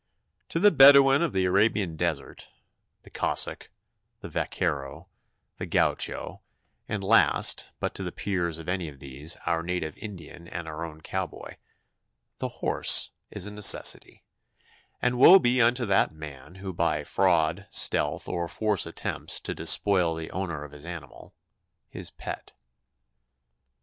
To 0.49 0.57
the 0.59 0.71
Bedouin 0.71 1.21
of 1.21 1.31
the 1.31 1.45
Arabian 1.45 1.95
Desert, 1.95 2.47
the 3.03 3.11
Cossack, 3.11 3.69
the 4.21 4.29
Vacquero, 4.29 5.09
the 5.57 5.67
Gaucho, 5.67 6.41
and 6.89 7.03
last, 7.03 7.69
but 7.79 7.93
the 7.93 8.11
peers 8.11 8.57
of 8.57 8.67
any 8.67 8.87
of 8.87 8.97
these, 8.99 9.37
our 9.45 9.61
native 9.61 9.95
Indian 9.99 10.47
and 10.47 10.67
our 10.67 10.83
own 10.83 11.01
cowboy, 11.01 11.53
the 12.39 12.47
horse 12.47 13.11
is 13.29 13.45
a 13.45 13.51
necessity; 13.51 14.23
and 15.03 15.19
woe 15.19 15.37
be 15.37 15.61
unto 15.61 15.85
that 15.85 16.11
man 16.11 16.55
who 16.55 16.73
by 16.73 17.03
fraud, 17.03 17.67
stealth, 17.69 18.27
or 18.27 18.47
force 18.47 18.87
attempts 18.87 19.39
to 19.41 19.53
despoil 19.53 20.15
the 20.15 20.31
owner 20.31 20.63
of 20.63 20.71
his 20.71 20.83
animal, 20.87 21.35
his 21.91 22.09
pet. 22.09 22.53